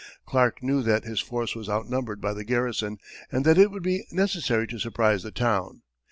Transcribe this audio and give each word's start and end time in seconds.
Clark 0.25 0.63
knew 0.63 0.81
that 0.81 1.03
his 1.03 1.19
force 1.19 1.53
was 1.53 1.69
outnumbered 1.69 2.19
by 2.19 2.33
the 2.33 2.43
garrison 2.43 2.97
and 3.31 3.45
that 3.45 3.59
it 3.59 3.69
would 3.69 3.83
be 3.83 4.07
necessary 4.11 4.65
to 4.65 4.79
surprise 4.79 5.21
the 5.21 5.29
town. 5.29 5.83